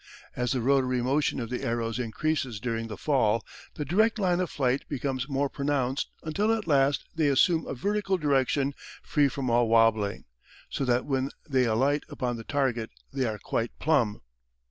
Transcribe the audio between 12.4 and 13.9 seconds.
target they are quite